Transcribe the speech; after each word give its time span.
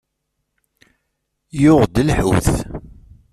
Yuɣ-d 1.61 1.95
lḥut. 2.07 2.47